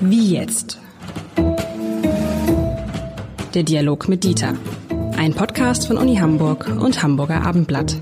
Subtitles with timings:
[0.00, 0.80] Wie jetzt?
[3.54, 4.54] Der Dialog mit Dieter.
[5.16, 8.00] Ein Podcast von Uni Hamburg und Hamburger Abendblatt.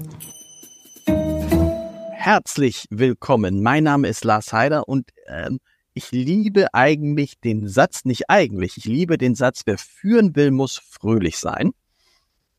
[2.10, 3.62] Herzlich willkommen.
[3.62, 5.60] Mein Name ist Lars Heider und ähm,
[5.94, 10.78] ich liebe eigentlich den Satz, nicht eigentlich, ich liebe den Satz, wer führen will, muss
[10.78, 11.72] fröhlich sein.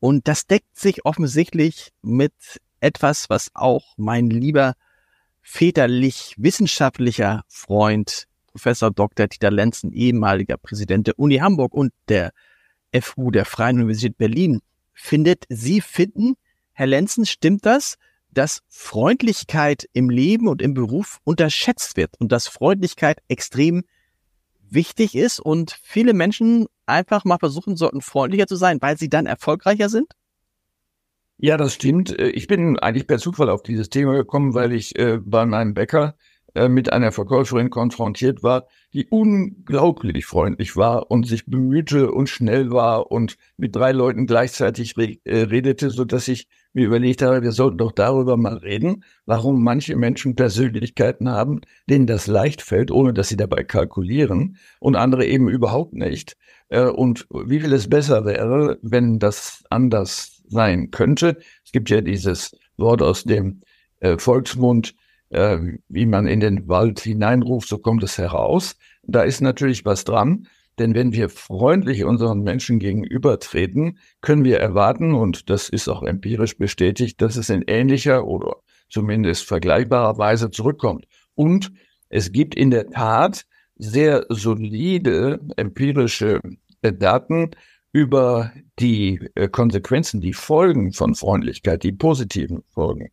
[0.00, 2.34] Und das deckt sich offensichtlich mit
[2.80, 4.74] etwas, was auch mein lieber
[5.44, 9.28] väterlich wissenschaftlicher Freund Professor Dr.
[9.28, 12.32] Dieter Lenzen, ehemaliger Präsident der Uni Hamburg und der
[13.00, 14.60] FU der Freien Universität Berlin
[14.94, 15.44] findet.
[15.48, 16.34] Sie finden,
[16.72, 17.96] Herr Lenzen, stimmt das,
[18.30, 23.84] dass Freundlichkeit im Leben und im Beruf unterschätzt wird und dass Freundlichkeit extrem
[24.70, 29.26] wichtig ist und viele Menschen einfach mal versuchen sollten, freundlicher zu sein, weil sie dann
[29.26, 30.12] erfolgreicher sind?
[31.38, 32.16] Ja, das stimmt.
[32.18, 35.74] Äh, ich bin eigentlich per Zufall auf dieses Thema gekommen, weil ich äh, bei meinem
[35.74, 36.14] Bäcker
[36.54, 42.70] äh, mit einer Verkäuferin konfrontiert war, die unglaublich freundlich war und sich bemühte und schnell
[42.70, 47.52] war und mit drei Leuten gleichzeitig re redete, so dass ich mir überlegt habe, wir
[47.52, 53.12] sollten doch darüber mal reden, warum manche Menschen Persönlichkeiten haben, denen das leicht fällt, ohne
[53.12, 56.36] dass sie dabei kalkulieren und andere eben überhaupt nicht.
[56.70, 61.38] Und wie viel es besser wäre, wenn das anders sein könnte.
[61.64, 63.62] Es gibt ja dieses Wort aus dem
[64.00, 64.94] äh, Volksmund,
[65.30, 68.76] äh, wie man in den Wald hineinruft, so kommt es heraus.
[69.02, 70.46] Da ist natürlich was dran,
[70.78, 76.58] denn wenn wir freundlich unseren Menschen gegenübertreten, können wir erwarten, und das ist auch empirisch
[76.58, 78.56] bestätigt, dass es in ähnlicher oder
[78.88, 81.06] zumindest vergleichbarer Weise zurückkommt.
[81.34, 81.72] Und
[82.08, 86.40] es gibt in der Tat sehr solide empirische
[86.82, 87.50] äh, Daten
[87.94, 93.10] über die äh, Konsequenzen, die Folgen von Freundlichkeit, die positiven Folgen.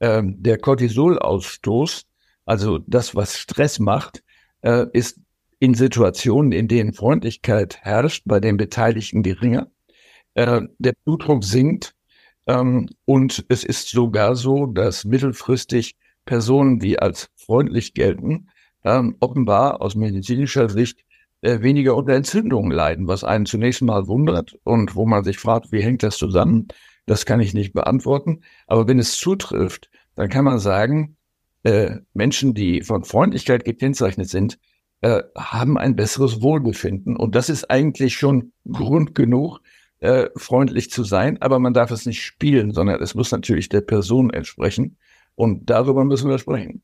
[0.00, 2.06] Ähm, der Cortisolausstoß,
[2.46, 4.24] also das, was Stress macht,
[4.62, 5.20] äh, ist
[5.58, 9.70] in Situationen, in denen Freundlichkeit herrscht, bei den Beteiligten geringer.
[10.32, 11.94] Äh, der Blutdruck sinkt
[12.46, 18.48] ähm, und es ist sogar so, dass mittelfristig Personen, die als freundlich gelten,
[18.82, 21.04] ähm, offenbar aus medizinischer Sicht
[21.42, 25.82] weniger unter Entzündungen leiden, was einen zunächst mal wundert und wo man sich fragt, wie
[25.82, 26.68] hängt das zusammen?
[27.06, 28.42] Das kann ich nicht beantworten.
[28.66, 31.16] Aber wenn es zutrifft, dann kann man sagen,
[31.64, 34.58] äh, Menschen, die von Freundlichkeit gekennzeichnet sind,
[35.00, 37.16] äh, haben ein besseres Wohlbefinden.
[37.16, 39.60] Und das ist eigentlich schon Grund genug,
[39.98, 41.40] äh, freundlich zu sein.
[41.40, 44.96] Aber man darf es nicht spielen, sondern es muss natürlich der Person entsprechen.
[45.34, 46.82] Und darüber müssen wir sprechen.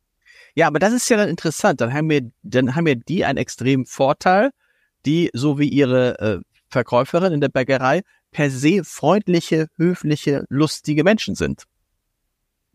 [0.54, 1.80] Ja, aber das ist ja dann interessant.
[1.80, 4.50] Dann haben wir, dann haben wir die einen extremen Vorteil,
[5.06, 11.34] die, so wie ihre äh, Verkäuferin in der Bäckerei, per se freundliche, höfliche, lustige Menschen
[11.34, 11.64] sind.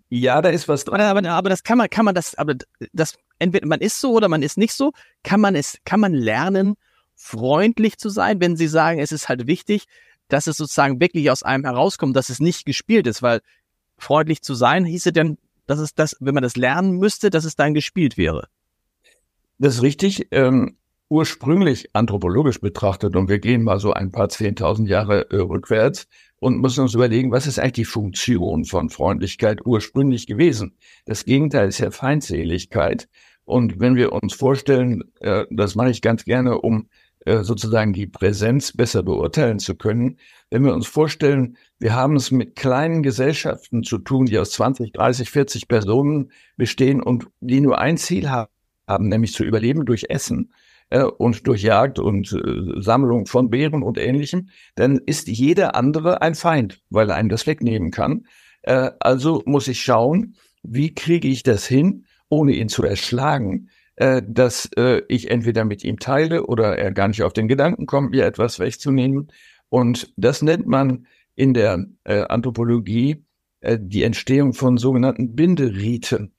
[0.10, 1.02] Ja, da ist was dran.
[1.02, 2.56] Aber, aber das kann man, kann man das, aber
[2.92, 4.92] das, entweder man ist so oder man ist nicht so.
[5.24, 6.76] Kann man es, kann man lernen,
[7.16, 9.86] freundlich zu sein, wenn Sie sagen, es ist halt wichtig,
[10.28, 13.42] dass es sozusagen wirklich aus einem herauskommt, dass es nicht gespielt ist, weil
[13.98, 17.56] freundlich zu sein hieße dann, dass es das, wenn man das lernen müsste, dass es
[17.56, 18.48] dann gespielt wäre.
[19.60, 20.28] Das ist richtig.
[20.32, 20.78] Ähm,
[21.10, 26.08] ursprünglich anthropologisch betrachtet, und wir gehen mal so ein paar zehntausend Jahre äh, rückwärts,
[26.40, 30.76] und müssen uns überlegen, was ist eigentlich die Funktion von Freundlichkeit ursprünglich gewesen?
[31.06, 33.08] Das Gegenteil ist ja Feindseligkeit.
[33.46, 36.90] Und wenn wir uns vorstellen, äh, das mache ich ganz gerne, um
[37.26, 40.18] sozusagen die Präsenz besser beurteilen zu können,
[40.50, 44.92] wenn wir uns vorstellen, wir haben es mit kleinen Gesellschaften zu tun, die aus 20,
[44.92, 48.50] 30, 40 Personen bestehen und die nur ein Ziel haben,
[49.08, 50.52] nämlich zu überleben durch Essen,
[50.94, 56.22] äh, und durch Jagd und äh, Sammlung von Beeren und ähnlichem, dann ist jeder andere
[56.22, 58.28] ein Feind, weil er einem das wegnehmen kann.
[58.62, 64.22] Äh, also muss ich schauen, wie kriege ich das hin, ohne ihn zu erschlagen, äh,
[64.28, 68.12] dass äh, ich entweder mit ihm teile oder er gar nicht auf den Gedanken kommt,
[68.12, 69.32] mir etwas wegzunehmen.
[69.70, 73.24] Und das nennt man in der äh, Anthropologie
[73.62, 76.34] äh, die Entstehung von sogenannten Binderiten.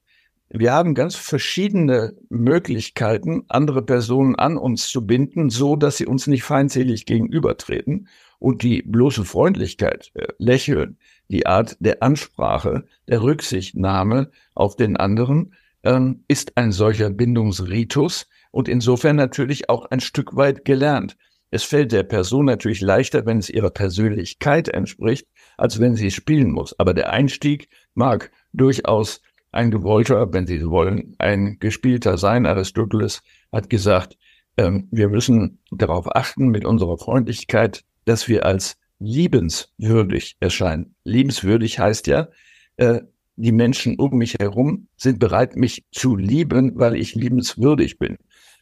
[0.51, 6.27] Wir haben ganz verschiedene Möglichkeiten, andere Personen an uns zu binden, so dass sie uns
[6.27, 8.09] nicht feindselig gegenübertreten.
[8.39, 15.55] Und die bloße Freundlichkeit, äh, Lächeln, die Art der Ansprache, der Rücksichtnahme auf den anderen,
[15.85, 21.17] ähm, ist ein solcher Bindungsritus und insofern natürlich auch ein Stück weit gelernt.
[21.51, 26.51] Es fällt der Person natürlich leichter, wenn es ihrer Persönlichkeit entspricht, als wenn sie spielen
[26.51, 26.79] muss.
[26.81, 29.21] Aber der Einstieg mag durchaus
[29.53, 32.45] ein gewollter, wenn Sie wollen, ein gespielter sein.
[32.45, 33.23] Aristoteles
[33.53, 34.19] hat gesagt,
[34.57, 40.97] ähm, wir müssen darauf achten mit unserer Freundlichkeit, dass wir als liebenswürdig erscheinen.
[41.05, 42.29] Liebenswürdig heißt ja,
[42.77, 43.03] äh,
[43.37, 48.17] die Menschen um mich herum sind bereit, mich zu lieben, weil ich liebenswürdig bin.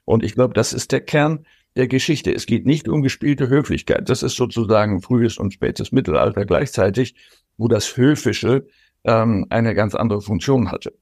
[0.05, 1.47] Und ich glaube, das ist der Kern
[1.77, 2.35] der Geschichte.
[2.35, 4.09] Es geht nicht um gespielte Höflichkeit.
[4.09, 7.15] Das ist sozusagen frühes und spätes Mittelalter gleichzeitig,
[7.57, 8.67] wo das Höfische
[9.05, 10.93] ähm, eine ganz andere Funktion hatte.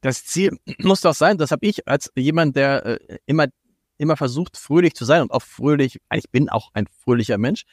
[0.00, 3.46] Das Ziel muss doch sein, das habe ich als jemand, der äh, immer,
[3.96, 7.64] immer versucht, fröhlich zu sein und auch fröhlich, ich bin auch ein fröhlicher Mensch.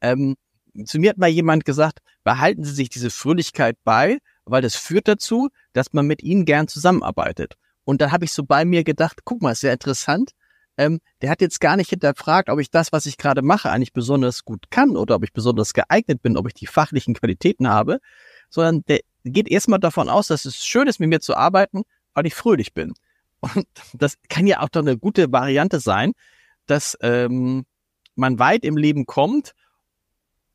[0.00, 0.36] Ähm,
[0.84, 5.08] zu mir hat mal jemand gesagt, behalten Sie sich diese Fröhlichkeit bei, weil das führt
[5.08, 7.54] dazu, dass man mit Ihnen gern zusammenarbeitet.
[7.84, 10.32] Und dann habe ich so bei mir gedacht, guck mal, sehr interessant.
[10.76, 13.92] Ähm, der hat jetzt gar nicht hinterfragt, ob ich das, was ich gerade mache, eigentlich
[13.92, 18.00] besonders gut kann oder ob ich besonders geeignet bin, ob ich die fachlichen Qualitäten habe,
[18.48, 21.82] sondern der geht erstmal davon aus, dass es schön ist, mit mir zu arbeiten,
[22.14, 22.94] weil ich fröhlich bin.
[23.40, 26.12] Und das kann ja auch doch eine gute Variante sein,
[26.66, 27.64] dass ähm,
[28.14, 29.52] man weit im Leben kommt,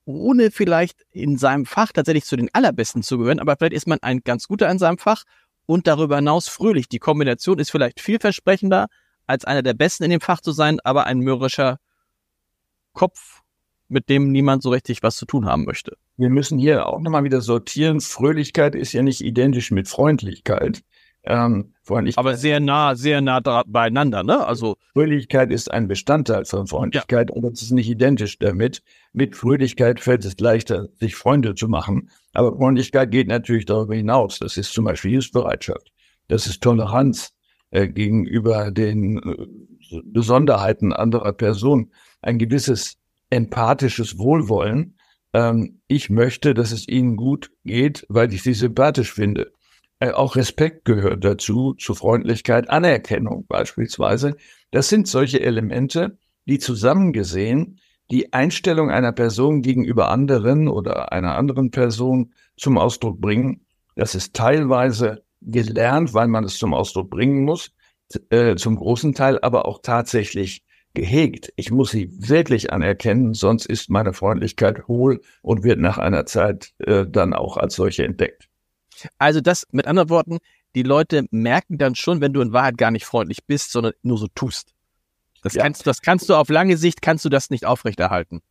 [0.05, 3.99] ohne vielleicht in seinem Fach tatsächlich zu den Allerbesten zu gehören, aber vielleicht ist man
[4.01, 5.23] ein ganz guter in seinem Fach
[5.65, 6.87] und darüber hinaus fröhlich.
[6.87, 8.87] Die Kombination ist vielleicht vielversprechender,
[9.27, 11.79] als einer der Besten in dem Fach zu sein, aber ein mürrischer
[12.93, 13.41] Kopf,
[13.87, 15.97] mit dem niemand so richtig was zu tun haben möchte.
[16.17, 17.99] Wir müssen hier auch nochmal wieder sortieren.
[17.99, 20.81] Fröhlichkeit ist ja nicht identisch mit Freundlichkeit.
[21.27, 22.19] Ähm, Freundlichkeit.
[22.19, 24.45] Aber sehr nah, sehr nah beieinander, ne?
[24.45, 27.35] Also Fröhlichkeit ist ein Bestandteil von Freundlichkeit, ja.
[27.35, 28.83] aber es ist nicht identisch damit.
[29.13, 32.09] Mit Fröhlichkeit fällt es leichter, sich Freunde zu machen.
[32.33, 34.39] Aber Freundlichkeit geht natürlich darüber hinaus.
[34.39, 35.91] Das ist zum Beispiel Hilfsbereitschaft.
[36.27, 37.33] Das ist Toleranz
[37.71, 41.91] äh, gegenüber den äh, Besonderheiten anderer Personen.
[42.21, 42.97] Ein gewisses
[43.29, 44.97] empathisches Wohlwollen.
[45.33, 49.51] Ähm, ich möchte, dass es ihnen gut geht, weil ich sie sympathisch finde.
[49.99, 54.35] Äh, auch Respekt gehört dazu, zu Freundlichkeit, Anerkennung beispielsweise.
[54.71, 57.79] Das sind solche Elemente, die zusammengesehen
[58.11, 63.65] die Einstellung einer Person gegenüber anderen oder einer anderen Person zum Ausdruck bringen.
[63.95, 67.71] Das ist teilweise gelernt, weil man es zum Ausdruck bringen muss,
[68.29, 70.63] äh, zum großen Teil aber auch tatsächlich
[70.93, 71.51] gehegt.
[71.55, 76.73] Ich muss sie wirklich anerkennen, sonst ist meine Freundlichkeit hohl und wird nach einer Zeit
[76.79, 78.49] äh, dann auch als solche entdeckt.
[79.17, 80.39] Also das mit anderen Worten,
[80.75, 84.17] die Leute merken dann schon, wenn du in Wahrheit gar nicht freundlich bist, sondern nur
[84.17, 84.73] so tust.
[85.41, 85.63] Das ja.
[85.63, 88.41] kannst, das kannst du auf lange Sicht, kannst du das nicht aufrechterhalten.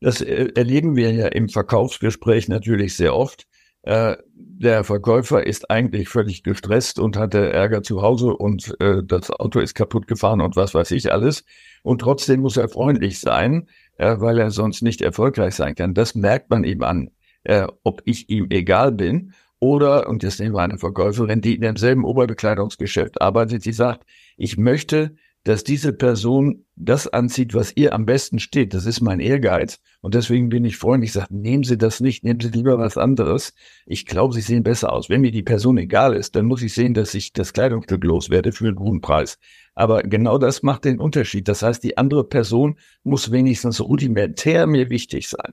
[0.00, 3.46] Das äh, erleben wir ja im Verkaufsgespräch natürlich sehr oft.
[3.82, 9.30] Äh, der Verkäufer ist eigentlich völlig gestresst und hatte Ärger zu Hause und äh, das
[9.30, 11.44] Auto ist kaputt gefahren und was weiß ich alles.
[11.82, 15.94] Und trotzdem muss er freundlich sein, äh, weil er sonst nicht erfolgreich sein kann.
[15.94, 17.10] Das merkt man ihm an,
[17.44, 21.60] äh, ob ich ihm egal bin oder, und jetzt nehmen wir eine Verkäuferin, die in
[21.60, 24.04] demselben Oberbekleidungsgeschäft arbeitet, die sagt,
[24.36, 25.14] ich möchte,
[25.44, 28.74] dass diese Person das anzieht, was ihr am besten steht.
[28.74, 29.78] Das ist mein Ehrgeiz.
[30.02, 31.10] Und deswegen bin ich freundlich.
[31.10, 33.54] Ich sage, nehmen Sie das nicht, nehmen Sie lieber was anderes.
[33.86, 35.08] Ich glaube, Sie sehen besser aus.
[35.08, 38.52] Wenn mir die Person egal ist, dann muss ich sehen, dass ich das Kleidungsstück loswerde
[38.52, 39.38] für einen guten Preis.
[39.74, 41.48] Aber genau das macht den Unterschied.
[41.48, 45.52] Das heißt, die andere Person muss wenigstens rudimentär mir wichtig sein.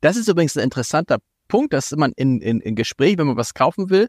[0.00, 3.54] Das ist übrigens ein interessanter Punkt, dass man in, in, in Gespräch, wenn man was
[3.54, 4.08] kaufen will,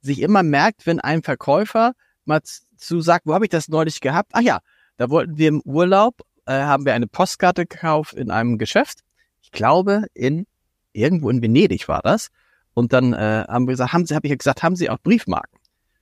[0.00, 1.92] sich immer merkt, wenn ein Verkäufer
[2.24, 2.40] mal
[2.76, 4.30] zu sagt, wo habe ich das neulich gehabt?
[4.32, 4.60] Ach ja,
[4.96, 9.00] da wollten wir im Urlaub, äh, haben wir eine Postkarte gekauft in einem Geschäft.
[9.42, 10.46] Ich glaube, in
[10.92, 12.28] irgendwo in Venedig war das.
[12.74, 15.58] Und dann äh, haben wir gesagt, haben Sie, habe ich gesagt, haben Sie auch Briefmarken?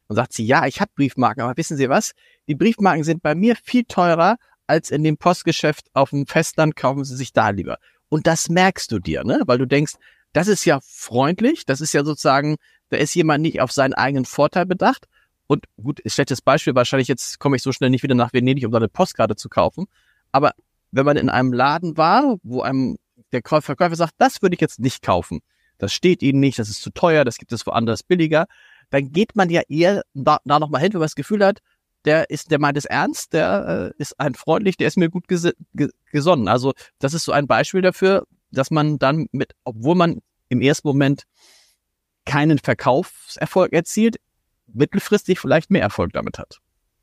[0.06, 2.12] Und sagt sie, ja, ich habe Briefmarken, aber wissen Sie was?
[2.46, 6.76] Die Briefmarken sind bei mir viel teurer als in dem Postgeschäft auf dem Festland.
[6.76, 7.78] Kaufen Sie sich da lieber.
[8.08, 9.42] Und das merkst du dir, ne?
[9.46, 9.94] Weil du denkst,
[10.38, 12.58] das ist ja freundlich, das ist ja sozusagen,
[12.90, 15.06] da ist jemand nicht auf seinen eigenen Vorteil bedacht.
[15.48, 18.70] Und gut, schlechtes Beispiel, wahrscheinlich jetzt komme ich so schnell nicht wieder nach Venedig, um
[18.70, 19.86] da eine Postkarte zu kaufen.
[20.30, 20.52] Aber
[20.92, 22.98] wenn man in einem Laden war, wo einem
[23.32, 25.40] der Verkäufer sagt, das würde ich jetzt nicht kaufen,
[25.76, 28.46] das steht Ihnen nicht, das ist zu teuer, das gibt es woanders billiger,
[28.90, 31.58] dann geht man ja eher da, da nochmal hin, wenn man das Gefühl hat,
[32.04, 35.26] der ist, der meint es ernst, der äh, ist ein freundlich, der ist mir gut
[35.26, 35.50] ges
[36.12, 36.46] gesonnen.
[36.46, 40.88] Also das ist so ein Beispiel dafür, dass man dann mit, obwohl man im ersten
[40.88, 41.24] Moment
[42.24, 44.16] keinen Verkaufserfolg erzielt,
[44.66, 46.58] mittelfristig vielleicht mehr Erfolg damit hat.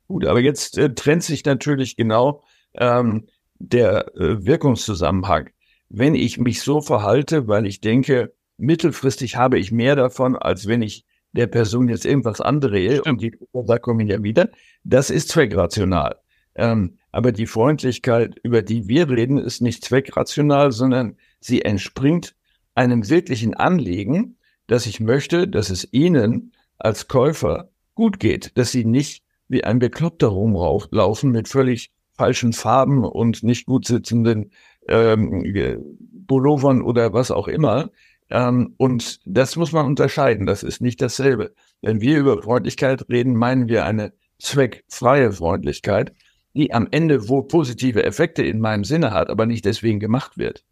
[0.07, 2.43] Gut, aber jetzt äh, trennt sich natürlich genau
[2.75, 5.49] ähm, der äh, Wirkungszusammenhang.
[5.89, 10.81] Wenn ich mich so verhalte, weil ich denke, mittelfristig habe ich mehr davon, als wenn
[10.81, 14.49] ich der Person jetzt irgendwas andrehe und die da kommen ja wieder,
[14.83, 16.15] das ist zweckrational.
[16.55, 22.35] Ähm, aber die Freundlichkeit, über die wir reden, ist nicht zweckrational, sondern sie entspringt
[22.75, 28.85] einem wirklichen Anliegen, dass ich möchte, dass es Ihnen als Käufer gut geht, dass Sie
[28.85, 34.51] nicht wie ein Bekloppter rumlaufen mit völlig falschen Farben und nicht gut sitzenden
[34.87, 35.85] ähm,
[36.27, 37.91] Pullovern oder was auch immer.
[38.29, 40.45] Ähm, und das muss man unterscheiden.
[40.45, 41.53] Das ist nicht dasselbe.
[41.81, 46.13] Wenn wir über Freundlichkeit reden, meinen wir eine zweckfreie Freundlichkeit,
[46.53, 50.63] die am Ende wohl positive Effekte in meinem Sinne hat, aber nicht deswegen gemacht wird.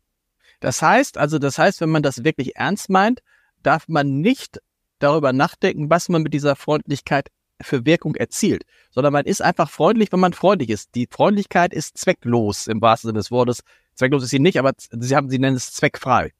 [0.63, 3.21] Das heißt, also das heißt, wenn man das wirklich ernst meint,
[3.63, 4.61] darf man nicht
[4.97, 7.27] darüber nachdenken, was man mit dieser Freundlichkeit
[7.61, 10.95] für Wirkung erzielt, sondern man ist einfach freundlich, wenn man freundlich ist.
[10.95, 13.59] Die Freundlichkeit ist zwecklos im wahrsten Sinne des Wortes.
[13.93, 16.31] Zwecklos ist sie nicht, aber sie haben, sie nennen es zweckfrei.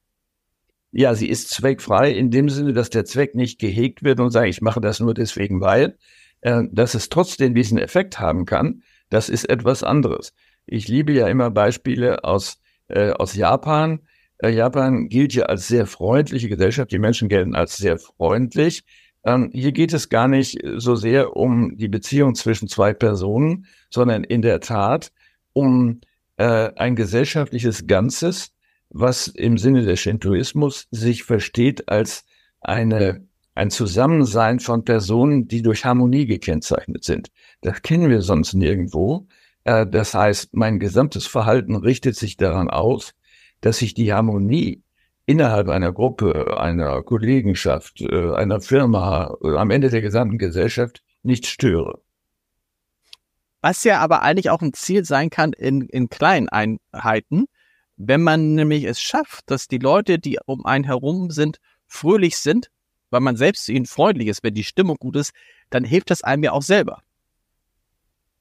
[0.94, 4.48] Ja, sie ist zweckfrei in dem Sinne, dass der Zweck nicht gehegt wird und sagt,
[4.48, 5.98] ich mache das nur deswegen, weil,
[6.40, 10.34] äh, dass es trotzdem diesen Effekt haben kann, das ist etwas anderes.
[10.66, 14.00] Ich liebe ja immer Beispiele aus, äh, aus Japan.
[14.44, 16.92] Äh, Japan gilt ja als sehr freundliche Gesellschaft.
[16.92, 18.84] Die Menschen gelten als sehr freundlich.
[19.24, 24.26] Ähm, hier geht es gar nicht so sehr um die Beziehung zwischen zwei Personen, sondern
[24.26, 25.14] in der Tat
[25.54, 26.02] um
[26.36, 28.52] äh, ein gesellschaftliches Ganzes,
[28.90, 32.26] was im Sinne des Shintoismus sich versteht als
[32.60, 37.30] eine, ein Zusammensein von Personen, die durch Harmonie gekennzeichnet sind.
[37.62, 39.26] Das kennen wir sonst nirgendwo.
[39.64, 43.14] Äh, das heißt, mein gesamtes Verhalten richtet sich daran aus,
[43.64, 44.84] dass ich die Harmonie
[45.26, 51.48] innerhalb einer Gruppe, einer Kollegenschaft, äh, einer Firma, äh, am Ende der gesamten Gesellschaft nicht
[51.48, 52.02] störe.
[53.62, 57.46] Was ja aber eigentlich auch ein Ziel sein kann in, in kleinen Einheiten,
[57.96, 62.68] wenn man nämlich es schafft, dass die Leute, die um einen herum sind, fröhlich sind,
[63.10, 65.32] weil man selbst zu ihnen freundlich ist, wenn die Stimmung gut ist,
[65.70, 67.02] dann hilft das einem ja auch selber.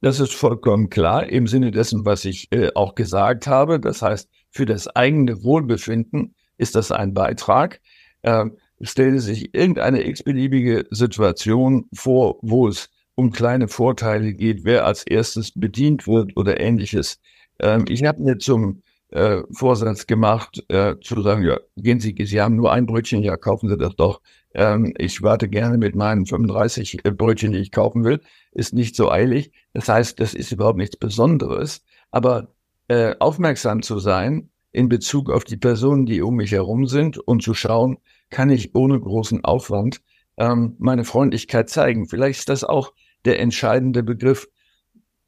[0.00, 3.79] Das ist vollkommen klar im Sinne dessen, was ich äh, auch gesagt habe.
[3.79, 7.80] Das heißt, für das eigene Wohlbefinden ist das ein Beitrag.
[8.23, 8.47] Äh,
[8.80, 15.52] stelle sich irgendeine x-beliebige Situation vor, wo es um kleine Vorteile geht, wer als erstes
[15.52, 17.21] bedient wird oder ähnliches.
[17.59, 22.40] Ähm, ich habe mir zum äh, Vorsatz gemacht, äh, zu sagen, ja, gehen Sie, Sie
[22.40, 24.21] haben nur ein Brötchen, ja, kaufen Sie das doch.
[24.54, 28.21] Ähm, ich warte gerne mit meinen 35 äh, Brötchen, die ich kaufen will.
[28.52, 29.52] Ist nicht so eilig.
[29.75, 31.82] Das heißt, das ist überhaupt nichts Besonderes.
[32.11, 32.54] Aber
[32.88, 37.42] äh, aufmerksam zu sein in Bezug auf die Personen, die um mich herum sind und
[37.42, 37.98] zu schauen,
[38.30, 40.00] kann ich ohne großen Aufwand
[40.38, 42.08] ähm, meine Freundlichkeit zeigen.
[42.08, 42.92] Vielleicht ist das auch
[43.24, 44.48] der entscheidende Begriff,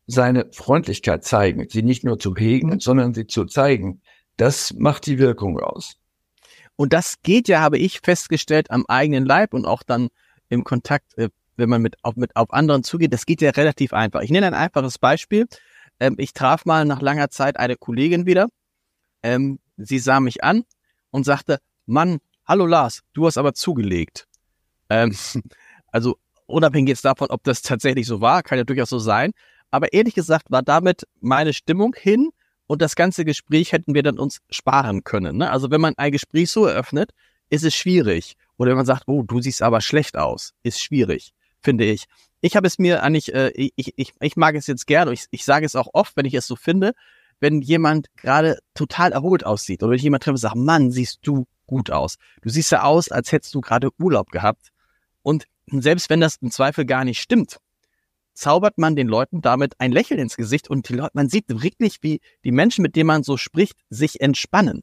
[0.07, 4.03] seine Freundlichkeit zeigen, sie nicht nur zu hegen, sondern sie zu zeigen.
[4.37, 5.97] Das macht die Wirkung aus.
[6.77, 10.09] Und das geht ja, habe ich festgestellt, am eigenen Leib und auch dann
[10.49, 13.93] im Kontakt, äh, wenn man mit auf, mit auf anderen zugeht, das geht ja relativ
[13.93, 14.23] einfach.
[14.23, 15.47] Ich nenne ein einfaches Beispiel.
[16.01, 18.49] Ähm, ich traf mal nach langer Zeit eine Kollegin wieder.
[19.23, 20.65] Ähm, sie sah mich an
[21.11, 24.27] und sagte, Mann, hallo Lars, du hast aber zugelegt.
[24.91, 25.17] Ähm,
[25.93, 29.33] also unabhängig jetzt davon, ob das tatsächlich so war, kann ja durchaus so sein.
[29.71, 32.31] Aber ehrlich gesagt war damit meine Stimmung hin
[32.67, 35.39] und das ganze Gespräch hätten wir dann uns sparen können.
[35.39, 35.51] Ne?
[35.51, 37.11] Also wenn man ein Gespräch so eröffnet,
[37.51, 38.37] ist es schwierig.
[38.57, 42.07] Oder wenn man sagt, oh, du siehst aber schlecht aus, ist schwierig, finde ich.
[42.45, 45.47] Ich habe es mir eigentlich, äh, ich, ich, ich mag es jetzt gerne, ich, ich
[45.47, 46.93] sage es auch oft, wenn ich es so finde,
[47.41, 51.21] wenn jemand gerade total erholt aussieht oder wenn ich jemand treffe und sage, Mann, siehst
[51.23, 52.17] du gut aus.
[52.43, 54.73] Du siehst ja aus, als hättest du gerade Urlaub gehabt.
[55.23, 57.61] Und selbst wenn das im Zweifel gar nicht stimmt,
[58.35, 62.03] zaubert man den Leuten damit ein Lächeln ins Gesicht und die Leute, man sieht wirklich,
[62.03, 64.83] wie die Menschen, mit denen man so spricht, sich entspannen.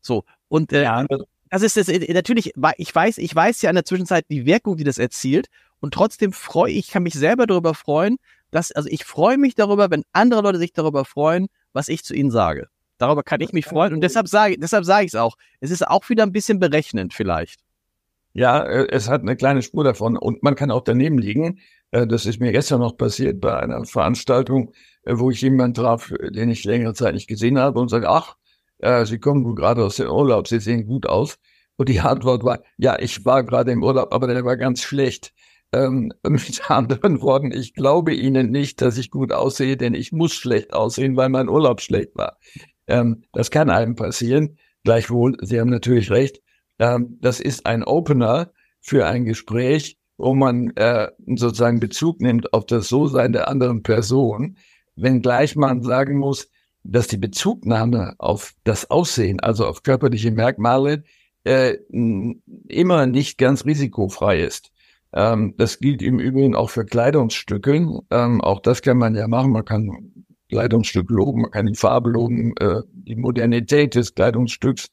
[0.00, 0.24] So.
[0.48, 1.04] Und äh, ja.
[1.50, 4.78] das ist das, äh, natürlich, ich weiß, ich weiß ja in der Zwischenzeit die Wirkung,
[4.78, 5.48] die das erzielt.
[5.80, 8.16] Und trotzdem freue ich, kann mich selber darüber freuen,
[8.50, 12.14] dass, also ich freue mich darüber, wenn andere Leute sich darüber freuen, was ich zu
[12.14, 12.68] ihnen sage.
[12.98, 13.92] Darüber kann ich mich freuen.
[13.94, 15.36] Und deshalb sage, deshalb sage ich es auch.
[15.60, 17.60] Es ist auch wieder ein bisschen berechnend vielleicht.
[18.32, 21.60] Ja, äh, es hat eine kleine Spur davon und man kann auch daneben liegen.
[21.90, 26.12] Äh, das ist mir gestern noch passiert bei einer Veranstaltung, äh, wo ich jemanden traf,
[26.30, 28.36] den ich längere Zeit nicht gesehen habe und sage, ach,
[28.80, 31.40] Sie kommen gerade aus dem Urlaub, Sie sehen gut aus.
[31.74, 35.32] Und die Antwort war, ja, ich war gerade im Urlaub, aber der war ganz schlecht.
[35.72, 40.32] Ähm, mit anderen Worten, ich glaube Ihnen nicht, dass ich gut aussehe, denn ich muss
[40.32, 42.38] schlecht aussehen, weil mein Urlaub schlecht war.
[42.86, 44.58] Ähm, das kann einem passieren.
[44.84, 46.40] Gleichwohl, Sie haben natürlich recht,
[46.78, 52.66] ähm, das ist ein Opener für ein Gespräch, wo man äh, sozusagen Bezug nimmt auf
[52.66, 54.56] das So-Sein der anderen Person,
[54.96, 56.50] wenngleich man sagen muss,
[56.82, 61.04] dass die Bezugnahme auf das Aussehen, also auf körperliche Merkmale,
[61.44, 61.76] äh,
[62.68, 64.70] immer nicht ganz risikofrei ist.
[65.12, 68.00] Ähm, das gilt im Übrigen auch für Kleidungsstücke.
[68.10, 69.52] Ähm, auch das kann man ja machen.
[69.52, 74.88] Man kann Kleidungsstück loben, man kann die Farbe loben, äh, die Modernität des Kleidungsstücks.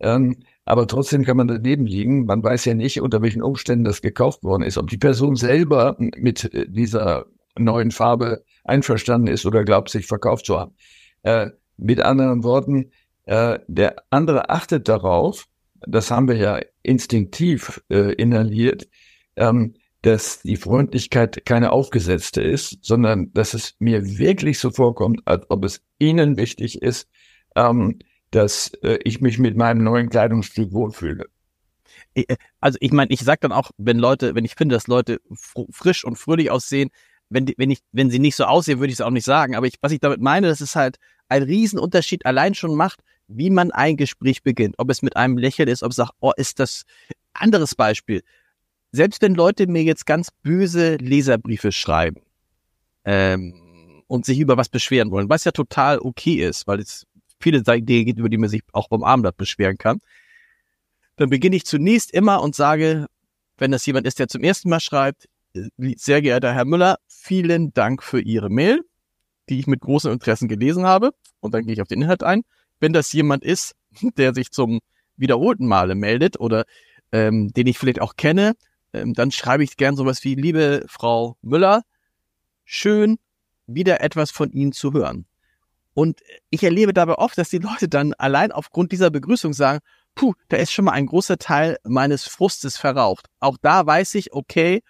[0.00, 2.26] Ähm, aber trotzdem kann man daneben liegen.
[2.26, 4.78] Man weiß ja nicht, unter welchen Umständen das gekauft worden ist.
[4.78, 7.26] Ob die Person selber mit äh, dieser
[7.58, 10.74] neuen Farbe einverstanden ist oder glaubt, sich verkauft zu haben.
[11.22, 12.90] Äh, mit anderen Worten,
[13.24, 15.46] äh, der andere achtet darauf,
[15.86, 18.88] das haben wir ja instinktiv äh, inhaliert,
[19.38, 25.44] ähm, dass die Freundlichkeit keine aufgesetzte ist, sondern dass es mir wirklich so vorkommt, als
[25.50, 27.08] ob es Ihnen wichtig ist,
[27.56, 27.98] ähm,
[28.30, 31.26] dass äh, ich mich mit meinem neuen Kleidungsstück wohlfühle.
[32.14, 35.20] Äh, also ich meine, ich sage dann auch, wenn Leute, wenn ich finde, dass Leute
[35.70, 36.90] frisch und fröhlich aussehen,
[37.30, 39.54] wenn, die, wenn, ich, wenn sie nicht so aussehen, würde ich es auch nicht sagen.
[39.54, 43.50] Aber ich, was ich damit meine, das ist halt ein Riesenunterschied allein schon macht, wie
[43.50, 44.76] man ein Gespräch beginnt.
[44.78, 46.84] Ob es mit einem Lächeln ist, ob es sagt, oh, ist das
[47.34, 48.22] anderes Beispiel.
[48.92, 52.22] Selbst wenn Leute mir jetzt ganz böse Leserbriefe schreiben
[53.04, 57.06] ähm, und sich über was beschweren wollen, was ja total okay ist, weil es
[57.40, 60.00] viele Dinge gibt, über die man sich auch beim Abendblatt beschweren kann,
[61.16, 63.06] dann beginne ich zunächst immer und sage,
[63.58, 65.28] wenn das jemand ist, der zum ersten Mal schreibt,
[65.96, 68.82] sehr geehrter Herr Müller, vielen Dank für Ihre Mail,
[69.48, 71.12] die ich mit großem Interesse gelesen habe.
[71.40, 72.42] Und dann gehe ich auf den Inhalt ein.
[72.80, 73.74] Wenn das jemand ist,
[74.16, 74.80] der sich zum
[75.16, 76.64] wiederholten Male meldet oder
[77.10, 78.54] ähm, den ich vielleicht auch kenne,
[78.92, 81.82] ähm, dann schreibe ich gern sowas wie, liebe Frau Müller,
[82.64, 83.18] schön,
[83.66, 85.26] wieder etwas von Ihnen zu hören.
[85.94, 89.80] Und ich erlebe dabei oft, dass die Leute dann allein aufgrund dieser Begrüßung sagen,
[90.14, 93.26] puh, da ist schon mal ein großer Teil meines Frustes verraucht.
[93.40, 94.82] Auch da weiß ich, okay,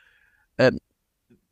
[0.58, 0.78] ähm,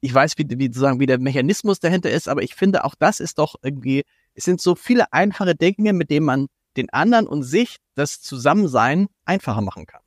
[0.00, 3.18] ich weiß, wie, wie, sozusagen, wie der Mechanismus dahinter ist, aber ich finde, auch das
[3.18, 7.42] ist doch irgendwie, es sind so viele einfache Dinge, mit denen man den anderen und
[7.42, 10.02] sich das Zusammensein einfacher machen kann.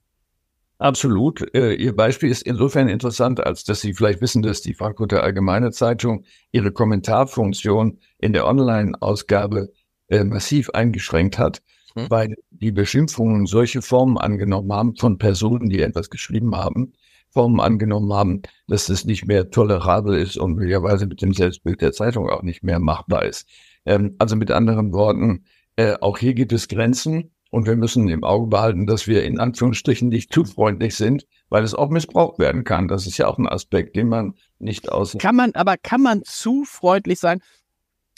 [0.79, 1.53] Absolut.
[1.53, 5.71] Äh, Ihr Beispiel ist insofern interessant, als dass Sie vielleicht wissen, dass die Frankfurter Allgemeine
[5.71, 9.73] Zeitung ihre Kommentarfunktion in der Online-Ausgabe
[10.07, 11.61] äh, massiv eingeschränkt hat,
[11.95, 12.09] hm.
[12.09, 16.93] weil die Beschimpfungen solche Formen angenommen haben von Personen, die etwas geschrieben haben,
[17.29, 21.91] Formen angenommen haben, dass es nicht mehr tolerabel ist und möglicherweise mit dem Selbstbild der
[21.91, 23.49] Zeitung auch nicht mehr machbar ist.
[23.85, 25.43] Ähm, also mit anderen Worten,
[25.75, 29.39] äh, auch hier gibt es Grenzen und wir müssen im Auge behalten, dass wir in
[29.39, 32.87] Anführungsstrichen nicht zu freundlich sind, weil es auch missbraucht werden kann.
[32.87, 35.15] Das ist ja auch ein Aspekt, den man nicht aus.
[35.19, 37.41] Kann man, aber kann man zu freundlich sein?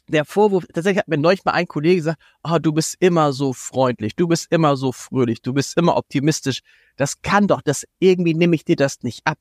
[0.08, 3.54] Der Vorwurf, tatsächlich hat mir neulich mal ein Kollege gesagt, oh, du bist immer so
[3.54, 6.60] freundlich, du bist immer so fröhlich, du bist immer optimistisch.
[6.98, 9.38] Das kann doch, das irgendwie nehme ich dir das nicht ab.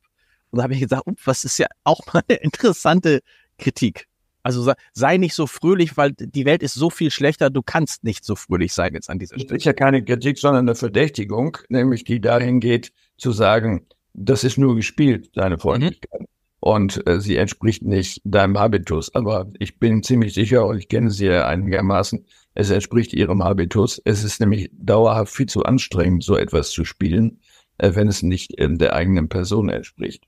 [0.51, 3.19] Und da habe ich gesagt, was ist ja auch mal eine interessante
[3.57, 4.07] Kritik.
[4.43, 8.25] Also sei nicht so fröhlich, weil die Welt ist so viel schlechter, du kannst nicht
[8.25, 9.49] so fröhlich sein jetzt an dieser Stelle.
[9.49, 14.43] Das ist ja keine Kritik, sondern eine Verdächtigung, nämlich die dahin geht, zu sagen, das
[14.43, 16.21] ist nur gespielt, deine Freundlichkeit.
[16.21, 16.25] Mhm.
[16.59, 19.13] Und äh, sie entspricht nicht deinem Habitus.
[19.15, 23.99] Aber ich bin ziemlich sicher, und ich kenne sie ja einigermaßen, es entspricht ihrem Habitus.
[24.05, 27.39] Es ist nämlich dauerhaft viel zu anstrengend, so etwas zu spielen,
[27.79, 30.25] äh, wenn es nicht äh, der eigenen Person entspricht.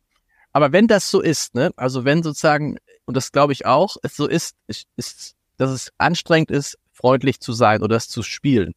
[0.54, 4.16] Aber wenn das so ist, ne, also wenn sozusagen, und das glaube ich auch, es
[4.16, 8.74] so ist, ist, ist, dass es anstrengend ist, freundlich zu sein oder das zu spielen.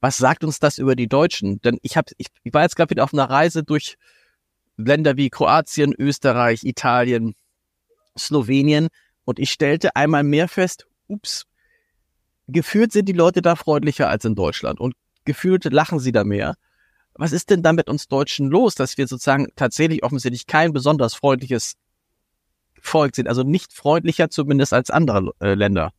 [0.00, 1.60] Was sagt uns das über die Deutschen?
[1.60, 3.96] Denn ich habe, ich, ich war jetzt gerade wieder auf einer Reise durch
[4.76, 7.34] Länder wie Kroatien, Österreich, Italien,
[8.18, 8.88] Slowenien
[9.24, 11.44] und ich stellte einmal mehr fest, ups,
[12.48, 16.56] gefühlt sind die Leute da freundlicher als in Deutschland und gefühlt lachen sie da mehr
[17.14, 21.14] was ist denn da mit uns Deutschen los, dass wir sozusagen tatsächlich offensichtlich kein besonders
[21.14, 21.74] freundliches
[22.82, 25.92] Volk sind, also nicht freundlicher zumindest als andere äh, Länder?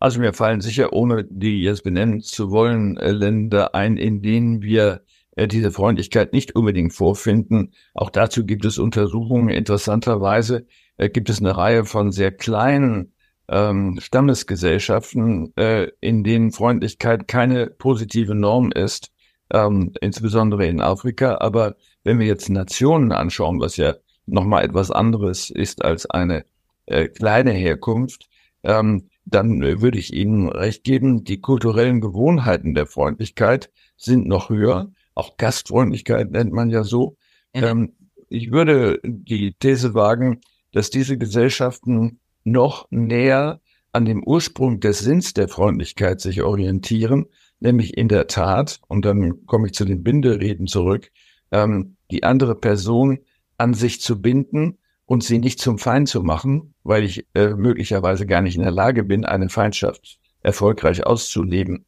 [0.00, 4.62] Also mir fallen sicher, ohne die jetzt benennen zu wollen, äh, Länder ein, in denen
[4.62, 7.72] wir äh, diese Freundlichkeit nicht unbedingt vorfinden.
[7.94, 9.48] Auch dazu gibt es Untersuchungen.
[9.48, 10.66] Interessanterweise
[10.96, 13.12] äh, gibt es eine Reihe von sehr kleinen
[13.48, 15.54] ähm, Stammesgesellschaften,
[16.00, 19.10] in denen Freundlichkeit keine positive Norm ist
[19.52, 21.38] ähm, insbesondere in Afrika.
[21.40, 23.94] Aber wenn wir jetzt Nationen anschauen, was ja
[24.28, 26.44] nochmal etwas anderes ist als eine
[26.86, 28.28] äh, kleine Herkunft,
[28.62, 34.48] ähm, dann äh, würde ich Ihnen recht geben, die kulturellen Gewohnheiten der Freundlichkeit sind noch
[34.48, 34.90] höher.
[35.14, 37.16] Auch Gastfreundlichkeit nennt man ja so.
[37.52, 37.92] Ähm,
[38.28, 40.40] ich würde die These wagen,
[40.72, 43.60] dass diese Gesellschaften noch näher
[43.92, 47.26] an dem Ursprung des Sinns der Freundlichkeit sich orientieren
[47.60, 51.10] nämlich in der Tat, und dann komme ich zu den Bindereden zurück,
[51.50, 53.18] ähm, die andere Person
[53.58, 58.26] an sich zu binden und sie nicht zum Feind zu machen, weil ich äh, möglicherweise
[58.26, 61.84] gar nicht in der Lage bin, eine Feindschaft erfolgreich auszuleben.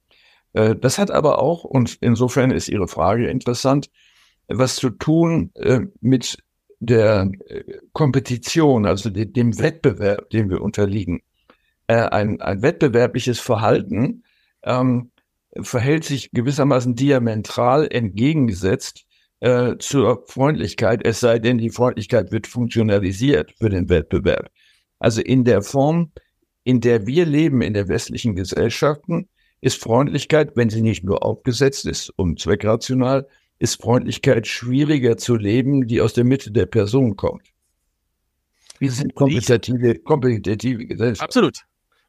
[0.52, 3.90] Äh, das hat aber auch, und insofern ist Ihre Frage interessant,
[4.48, 6.38] was zu tun äh, mit
[6.80, 11.20] der äh, Kompetition, also de dem Wettbewerb, dem wir unterliegen.
[11.86, 14.24] Äh, ein, ein wettbewerbliches Verhalten
[14.62, 15.10] ähm,
[15.60, 19.06] verhält sich gewissermaßen diametral entgegengesetzt
[19.40, 24.50] äh, zur Freundlichkeit, es sei denn, die Freundlichkeit wird funktionalisiert für den Wettbewerb.
[24.98, 26.12] Also in der Form,
[26.64, 29.28] in der wir leben in der westlichen Gesellschaften,
[29.60, 33.26] ist Freundlichkeit, wenn sie nicht nur aufgesetzt ist und zweckrational,
[33.58, 37.42] ist Freundlichkeit schwieriger zu leben, die aus der Mitte der Person kommt.
[38.78, 41.22] Wir sind kompetitive, kompetitive Gesellschaft.
[41.22, 41.60] Absolut.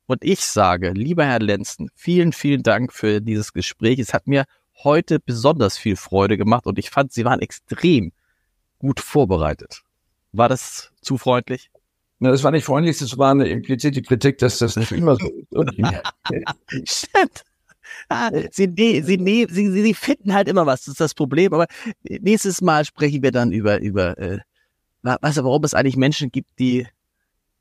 [0.06, 4.00] Und ich sage, lieber Herr Lenzen, vielen, vielen Dank für dieses Gespräch.
[4.00, 4.46] Es hat mir
[4.84, 8.12] heute besonders viel Freude gemacht und ich fand, Sie waren extrem
[8.80, 9.84] gut vorbereitet.
[10.32, 11.70] War das zu freundlich?
[12.20, 15.28] Na, das war nicht freundlich, das war eine implizite Kritik, dass das nicht immer so
[15.28, 16.90] ist.
[16.90, 17.44] Stimmt.
[18.10, 21.54] Ah, sie, sie, sie, sie, sie finden halt immer was, das ist das Problem.
[21.54, 21.68] Aber
[22.04, 24.40] nächstes Mal sprechen wir dann über, über äh,
[25.04, 26.88] du, warum es eigentlich Menschen gibt, die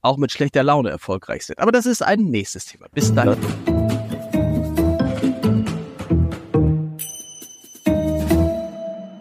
[0.03, 1.59] auch mit schlechter Laune erfolgreich sind.
[1.59, 2.87] Aber das ist ein nächstes Thema.
[2.93, 3.37] Bis dann.